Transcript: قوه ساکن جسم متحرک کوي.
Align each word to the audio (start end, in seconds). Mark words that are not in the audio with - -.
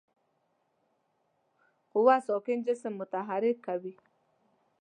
قوه 1.91 2.15
ساکن 2.27 2.59
جسم 2.67 2.93
متحرک 2.99 3.57
کوي. 3.67 3.93